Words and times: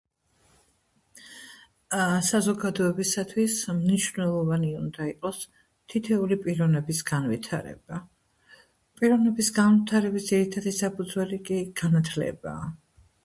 საზოგადეობისათვის 2.27 3.57
მნიშვნელოვანი 3.81 4.71
უნდა 4.79 5.05
იყოს 5.11 5.41
თითოეული 5.93 6.37
პიროვნების 6.45 7.01
განვითარება, 7.11 7.99
პიროვნების 9.01 9.51
განვითარების 9.59 10.31
ერთ-ერთი 10.39 10.73
საფუძველი 10.79 11.39
კი 11.51 11.61
განათლებაა. 11.83 12.65